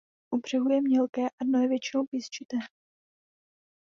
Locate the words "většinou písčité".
1.67-2.57